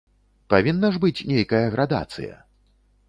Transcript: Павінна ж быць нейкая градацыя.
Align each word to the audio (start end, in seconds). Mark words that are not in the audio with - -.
Павінна 0.53 0.89
ж 0.95 1.01
быць 1.03 1.25
нейкая 1.33 1.61
градацыя. 1.77 2.33